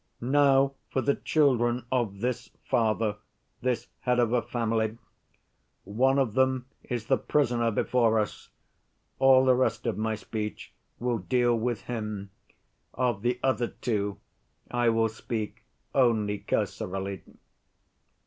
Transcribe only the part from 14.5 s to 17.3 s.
I will speak only cursorily.